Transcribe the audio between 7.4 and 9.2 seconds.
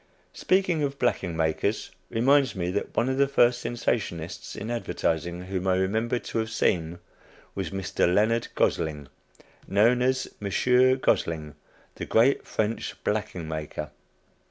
was Mr. Leonard Gosling,